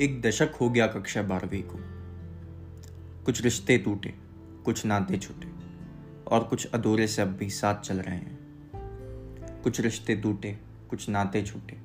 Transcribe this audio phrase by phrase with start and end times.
[0.00, 1.78] एक दशक हो गया कक्षा बारहवीं को।
[3.24, 4.14] कुछ रिश्ते टूटे,
[4.64, 5.50] कुछ नाते छूटे,
[6.26, 8.38] और कुछ अधूरे से अब भी साथ चल रहे हैं।
[9.62, 10.58] कुछ रिश्ते टूटे,
[10.90, 11.78] कुछ नाते छूटे,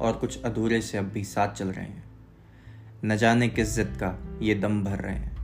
[0.00, 2.04] और कुछ अधूरे से अब भी साथ चल रहे हैं।
[3.04, 5.36] न जाने किस जिद का ये दम भर रहे हैं।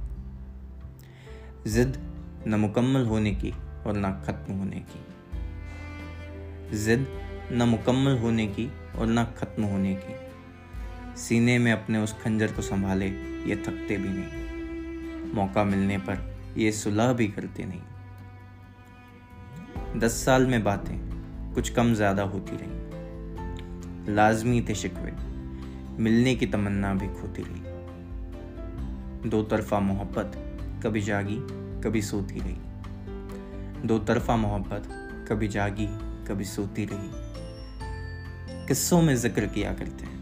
[1.66, 2.14] जिद
[2.46, 3.50] न मुकम्मल होने की
[3.86, 5.04] और न खत्म होने की।
[6.78, 7.06] जिद
[7.52, 10.26] न मुकम्मल होने की और न खत्म होने की।
[11.16, 13.06] सीने में अपने उस खंजर को संभाले,
[13.46, 16.18] ये थकते भी नहीं। मौका मिलने पर
[16.56, 17.80] ये सुलह भी करते नहीं।
[20.00, 20.96] दस साल में बातें
[21.54, 25.12] कुछ कम ज़्यादा होती रही। लाजमी थे शिकवे,
[26.02, 27.60] मिलने की तमन्ना भी खोती रही।
[29.30, 30.32] दो तरफा मोहब्बत
[30.84, 31.38] कभी जागी,
[31.84, 32.58] कभी सोती रही।
[33.86, 34.82] दो तरफा मोहब्बत
[35.28, 35.86] कभी जागी,
[36.28, 37.10] कभी सोती रही।
[38.66, 40.15] किस्सों में ज़िक्र किया करते हैं।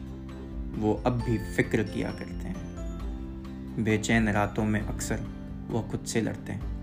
[0.74, 2.54] वो अब भी फ़िक्र किया करते हैं।
[3.84, 5.20] बेचैन रातों में अक्सर
[5.68, 6.74] वो खुद से लड़ते हैं।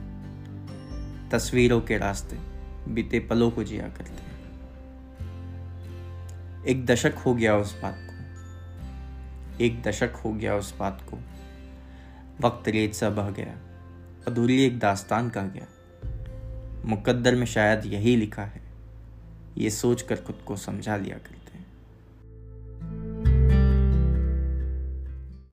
[1.29, 2.37] तस्वीरों के रास्ते
[2.91, 4.31] बीते पलों को जिया करते हैं।
[6.65, 8.11] एक दशक हो गया उस बात को।
[9.63, 11.19] एक दशक हो गया उस बात को।
[12.47, 13.57] वक्त रेत सा बह गया।
[14.27, 15.67] अधूरी एक दास्तान कह गया।
[16.85, 18.61] मुकद्दर में शायद यही लिखा है।
[19.57, 21.35] ये सोच कर खुद को समझा लिया कर